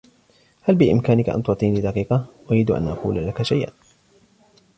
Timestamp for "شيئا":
3.41-3.71